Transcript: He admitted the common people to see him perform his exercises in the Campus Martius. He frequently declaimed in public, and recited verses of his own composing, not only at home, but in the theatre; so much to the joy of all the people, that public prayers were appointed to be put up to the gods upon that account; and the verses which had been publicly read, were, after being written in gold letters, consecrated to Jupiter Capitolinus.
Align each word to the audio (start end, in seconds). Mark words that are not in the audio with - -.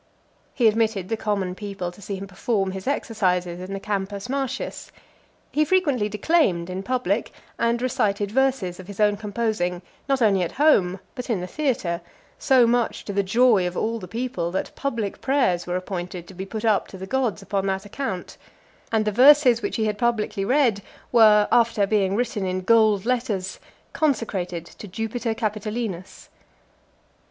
He 0.55 0.67
admitted 0.67 1.09
the 1.09 1.15
common 1.15 1.53
people 1.53 1.91
to 1.91 2.01
see 2.01 2.15
him 2.15 2.25
perform 2.25 2.71
his 2.71 2.87
exercises 2.87 3.59
in 3.61 3.71
the 3.71 3.79
Campus 3.79 4.29
Martius. 4.29 4.91
He 5.51 5.63
frequently 5.63 6.09
declaimed 6.09 6.71
in 6.71 6.81
public, 6.81 7.31
and 7.59 7.79
recited 7.79 8.31
verses 8.31 8.79
of 8.79 8.87
his 8.87 8.99
own 8.99 9.15
composing, 9.15 9.83
not 10.09 10.19
only 10.19 10.41
at 10.41 10.53
home, 10.53 10.99
but 11.13 11.29
in 11.29 11.39
the 11.39 11.45
theatre; 11.45 12.01
so 12.39 12.65
much 12.65 13.05
to 13.05 13.13
the 13.13 13.21
joy 13.21 13.67
of 13.67 13.77
all 13.77 13.99
the 13.99 14.07
people, 14.07 14.49
that 14.49 14.75
public 14.75 15.21
prayers 15.21 15.67
were 15.67 15.75
appointed 15.75 16.27
to 16.27 16.33
be 16.33 16.47
put 16.47 16.65
up 16.65 16.87
to 16.87 16.97
the 16.97 17.05
gods 17.05 17.43
upon 17.43 17.67
that 17.67 17.85
account; 17.85 18.37
and 18.91 19.05
the 19.05 19.11
verses 19.11 19.61
which 19.61 19.75
had 19.75 19.85
been 19.85 19.95
publicly 19.97 20.43
read, 20.43 20.81
were, 21.11 21.47
after 21.51 21.85
being 21.85 22.15
written 22.15 22.43
in 22.43 22.61
gold 22.61 23.05
letters, 23.05 23.59
consecrated 23.93 24.65
to 24.65 24.87
Jupiter 24.87 25.35
Capitolinus. 25.35 26.29